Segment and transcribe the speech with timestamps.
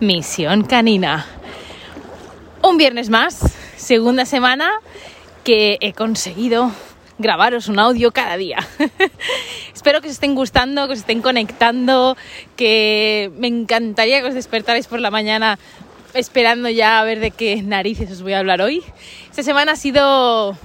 [0.00, 1.26] Misión canina.
[2.62, 3.40] Un viernes más,
[3.76, 4.70] segunda semana
[5.42, 6.70] que he conseguido
[7.18, 8.58] grabaros un audio cada día.
[9.74, 12.16] Espero que os estén gustando, que os estén conectando,
[12.54, 15.58] que me encantaría que os despertarais por la mañana
[16.14, 18.84] esperando ya a ver de qué narices os voy a hablar hoy.
[19.28, 20.56] Esta semana ha sido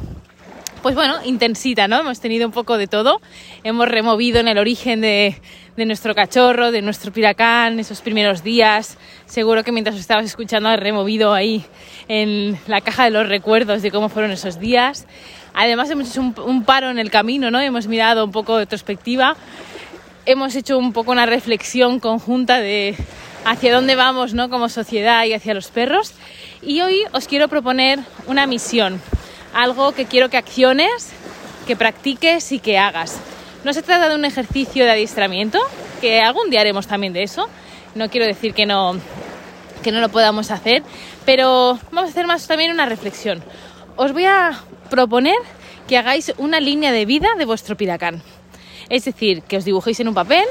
[0.84, 2.02] pues bueno, intensita, ¿no?
[2.02, 3.22] Hemos tenido un poco de todo.
[3.64, 5.42] Hemos removido en el origen de,
[5.78, 8.98] nuestro cachorro, de nuestro piracán, esos primeros días.
[9.26, 11.64] Seguro que mientras os estabas escuchando has removido ahí
[12.10, 15.08] en la caja de los recuerdos de cómo fueron esos días.
[15.54, 17.62] Además hemos hecho un, paro en el camino, ¿no?
[17.62, 19.38] Hemos mirado un poco de retrospectiva.
[20.26, 22.98] Hemos hecho un poco una reflexión conjunta de
[23.46, 24.50] hacia dónde vamos, ¿no?
[24.50, 26.14] Como sociedad y hacia los perros.
[26.62, 29.02] Y hoy os quiero proponer una misión
[29.54, 31.12] algo que quiero que acciones,
[31.68, 33.20] que practiques y que hagas.
[33.64, 35.60] No se trata de un ejercicio de adiestramiento,
[36.02, 37.48] que algún día haremos también de eso.
[37.96, 39.00] No quiero decir que no,
[39.84, 40.84] que no lo podamos hacer,
[41.26, 43.44] pero vamos a hacer más también una reflexión.
[43.96, 45.38] Os voy a proponer
[45.88, 48.22] que hagáis una línea de vida de vuestro piracán.
[48.90, 50.44] Es decir, que os dibujéis en un papel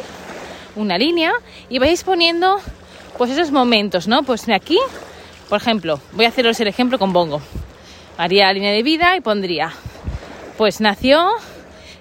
[0.75, 1.33] una línea
[1.69, 2.59] y vais poniendo
[3.19, 4.23] pues esos momentos, ¿no?
[4.23, 4.79] Pues aquí,
[5.49, 7.43] por ejemplo, voy a haceros el ejemplo con Bongo
[8.17, 9.73] haría la línea de vida y pondría,
[10.57, 11.29] pues nació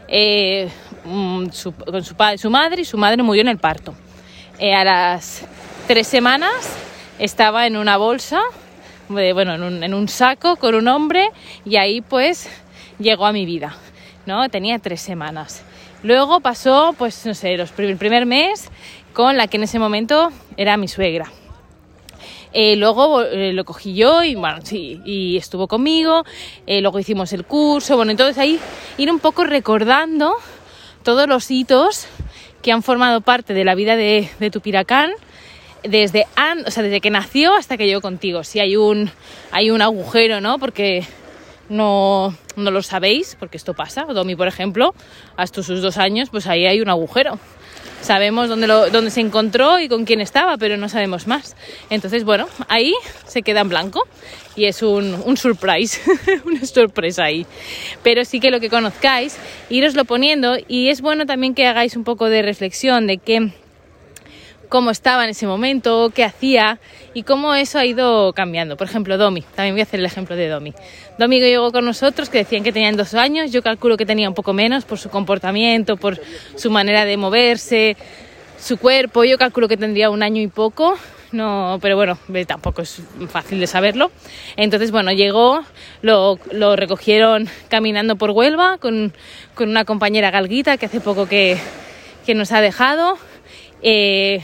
[0.07, 0.69] eh,
[1.05, 1.45] mm,
[1.85, 3.93] con su padre, su madre y su madre murió en el parto.
[4.59, 5.45] Eh, a las
[5.87, 6.77] tres semanas
[7.19, 8.41] estaba en una bolsa,
[9.07, 11.29] bueno, en un, en un, saco con un hombre
[11.65, 12.49] y ahí pues
[12.99, 13.75] llegó a mi vida,
[14.25, 14.47] ¿no?
[14.49, 15.63] Tenía tres semanas.
[16.03, 18.69] Luego pasó, pues no sé, los, el primer mes
[19.13, 21.31] con la que en ese momento era mi suegra.
[22.53, 26.23] Eh, luego eh, lo cogí yo y bueno, sí, y estuvo conmigo.
[26.67, 27.95] Eh, luego hicimos el curso.
[27.95, 28.59] Bueno, entonces ahí
[28.97, 30.35] ir un poco recordando
[31.03, 32.07] todos los hitos
[32.61, 35.11] que han formado parte de la vida de, de tu piracán
[35.83, 38.43] desde, an, o sea, desde que nació hasta que llegó contigo.
[38.43, 39.09] Si hay un,
[39.51, 40.59] hay un agujero, ¿no?
[40.59, 41.03] Porque
[41.69, 44.03] no, no lo sabéis, porque esto pasa.
[44.03, 44.93] Domi, por ejemplo,
[45.37, 47.39] hasta sus dos años, pues ahí hay un agujero
[48.01, 51.55] sabemos dónde, lo, dónde se encontró y con quién estaba, pero no sabemos más.
[51.89, 52.93] Entonces, bueno, ahí
[53.25, 54.07] se queda en blanco
[54.55, 56.01] y es un, un surprise,
[56.45, 57.45] una sorpresa ahí.
[58.03, 59.37] Pero sí que lo que conozcáis,
[59.69, 63.51] iroslo poniendo y es bueno también que hagáis un poco de reflexión de qué
[64.71, 66.79] cómo estaba en ese momento, qué hacía
[67.13, 68.77] y cómo eso ha ido cambiando.
[68.77, 70.73] Por ejemplo, Domi, también voy a hacer el ejemplo de Domi.
[71.17, 74.33] Domi llegó con nosotros, que decían que tenían dos años, yo calculo que tenía un
[74.33, 76.21] poco menos por su comportamiento, por
[76.55, 77.97] su manera de moverse,
[78.57, 80.97] su cuerpo, yo calculo que tendría un año y poco,
[81.33, 82.17] no, pero bueno,
[82.47, 84.09] tampoco es fácil de saberlo.
[84.55, 85.65] Entonces, bueno, llegó,
[86.01, 89.11] lo, lo recogieron caminando por Huelva con,
[89.53, 91.57] con, una compañera galguita que hace poco que,
[92.25, 93.17] que nos ha dejado.
[93.81, 94.41] Eh,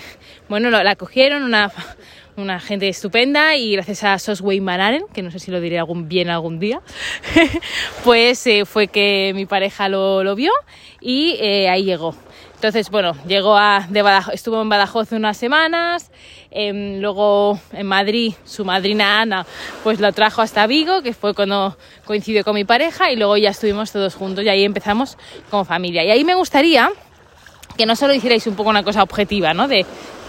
[0.49, 5.51] bueno, la cogieron una, gente estupenda y gracias a Sosway Manaren, que no sé si
[5.51, 6.81] lo diré algún, bien algún día,
[8.03, 10.51] pues eh, fue que mi pareja lo, vio
[11.01, 12.15] y eh, ahí llegó.
[12.55, 16.11] Entonces, bueno, llegó a, de Badajoz, estuvo en Badajoz unas semanas,
[16.49, 19.45] eh, luego en Madrid su madrina Ana
[19.83, 23.49] pues lo trajo hasta Vigo, que fue cuando coincidió con mi pareja y luego ya
[23.49, 25.17] estuvimos todos juntos y ahí empezamos
[25.51, 26.03] como familia.
[26.03, 26.89] Y ahí me gustaría
[27.77, 29.67] que no solo hicierais un poco una cosa objetiva, ¿no?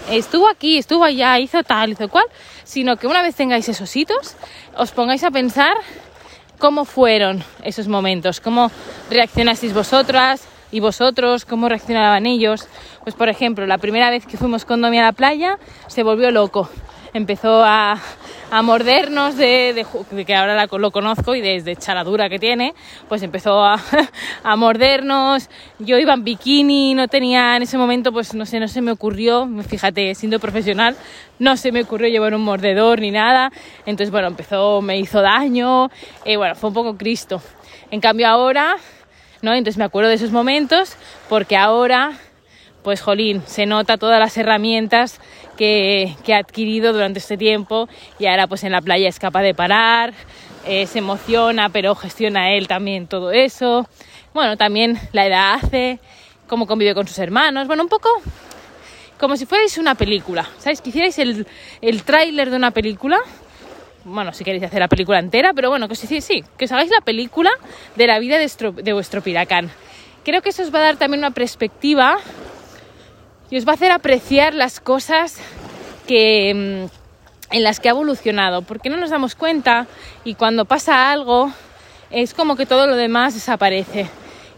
[0.09, 2.25] Estuvo aquí, estuvo allá, hizo tal, hizo cual,
[2.63, 4.35] sino que una vez tengáis esos hitos,
[4.75, 5.75] os pongáis a pensar
[6.57, 8.71] cómo fueron esos momentos, cómo
[9.09, 12.67] reaccionasteis vosotras y vosotros, cómo reaccionaban ellos.
[13.03, 16.31] Pues por ejemplo, la primera vez que fuimos con Domi a la playa, se volvió
[16.31, 16.69] loco
[17.13, 17.99] empezó a,
[18.51, 22.73] a mordernos de, de, de, que ahora lo conozco y desde chaladura que tiene,
[23.07, 23.79] pues empezó a,
[24.43, 25.49] a, mordernos.
[25.79, 28.91] Yo iba en bikini, no tenía en ese momento, pues no sé, no se me
[28.91, 30.95] ocurrió, fíjate, siendo profesional,
[31.39, 33.51] no se me ocurrió llevar un mordedor ni nada.
[33.85, 35.89] Entonces, bueno, empezó, me hizo daño,
[36.25, 37.41] y bueno, fue un poco Cristo.
[37.91, 38.77] En cambio ahora,
[39.41, 39.53] ¿no?
[39.53, 40.95] Entonces me acuerdo de esos momentos
[41.27, 42.13] porque ahora
[42.83, 45.19] pues jolín, se nota todas las herramientas
[45.57, 47.89] que, que, ha adquirido durante este tiempo
[48.19, 50.13] y ahora pues en la playa es capaz de parar,
[50.65, 53.87] eh, se emociona, pero gestiona él también todo eso.
[54.33, 55.99] Bueno, también la edad hace,
[56.47, 58.09] cómo convive con sus hermanos, bueno, un poco
[59.19, 60.79] como si fuerais una película, ¿sabéis?
[60.79, 61.45] Que hicierais el,
[61.81, 63.19] el tráiler de una película,
[64.05, 66.89] bueno, si queréis hacer la película entera, pero bueno, que sí, sí, que os hagáis
[66.89, 67.51] la película
[67.97, 68.49] de la vida de,
[68.81, 69.69] de vuestro piracán.
[70.23, 72.17] Creo que eso os va a dar también una perspectiva
[73.49, 75.37] y os va a hacer apreciar las cosas
[76.07, 79.87] que, mm, en las que ha evolucionado, porque no nos damos cuenta
[80.23, 81.51] y cuando pasa algo
[82.11, 84.07] es como que todo lo demás desaparece.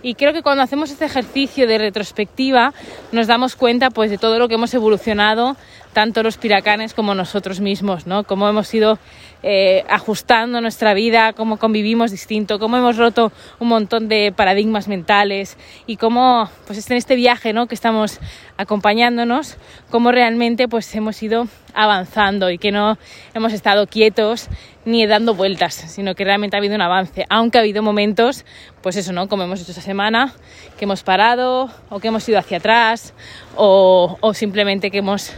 [0.03, 2.73] Y creo que cuando hacemos este ejercicio de retrospectiva
[3.11, 5.55] nos damos cuenta pues de todo lo que hemos evolucionado,
[5.93, 8.23] tanto los piracanes como nosotros mismos, ¿no?
[8.23, 8.97] Cómo hemos ido
[9.43, 15.57] eh, ajustando nuestra vida, cómo convivimos distinto, cómo hemos roto un montón de paradigmas mentales
[15.87, 17.67] y cómo pues en este viaje, ¿no?
[17.67, 18.19] Que estamos
[18.57, 19.57] acompañándonos,
[19.89, 22.97] cómo realmente pues hemos ido avanzando y que no
[23.33, 24.49] hemos estado quietos
[24.85, 28.45] ni dando vueltas, sino que realmente ha habido un avance, aunque ha habido momentos,
[28.81, 29.27] pues eso, ¿no?
[29.27, 30.33] Como hemos hecho esta semana,
[30.77, 33.13] que hemos parado o que hemos ido hacia atrás
[33.55, 35.33] o, o simplemente que hemos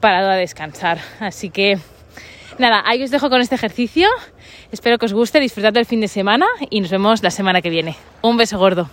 [0.00, 0.98] parado a descansar.
[1.20, 1.78] Así que
[2.58, 4.08] nada, ahí os dejo con este ejercicio.
[4.72, 7.70] Espero que os guste, disfrutad del fin de semana y nos vemos la semana que
[7.70, 7.96] viene.
[8.22, 8.88] Un beso gordo.